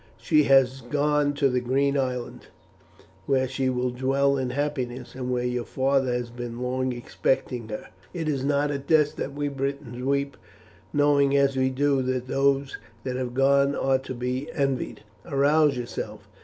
She 0.17 0.45
has 0.45 0.81
gone 0.81 1.33
to 1.35 1.47
the 1.47 1.59
Green 1.59 1.95
Island, 1.95 2.47
where 3.27 3.47
she 3.47 3.69
will 3.69 3.91
dwell 3.91 4.35
in 4.35 4.49
happiness, 4.49 5.13
and 5.13 5.29
where 5.29 5.43
your 5.45 5.63
father 5.63 6.11
has 6.11 6.31
been 6.31 6.59
long 6.59 6.91
expecting 6.91 7.69
her. 7.69 7.89
It 8.11 8.27
is 8.27 8.43
not 8.43 8.71
at 8.71 8.75
a 8.75 8.79
death 8.79 9.15
that 9.17 9.35
we 9.35 9.47
Britons 9.47 10.03
weep, 10.03 10.37
knowing 10.91 11.37
as 11.37 11.55
we 11.55 11.69
do 11.69 12.01
that 12.01 12.27
those 12.27 12.77
that 13.03 13.15
have 13.15 13.35
gone 13.35 13.75
are 13.75 13.99
to 13.99 14.15
be 14.15 14.49
envied. 14.53 15.03
Arouse 15.23 15.77
yourself! 15.77 16.27